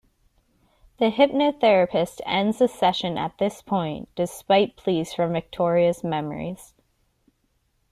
[0.97, 6.73] The hypnotherapist ends the session at this point, despite pleas from Victoria's memories.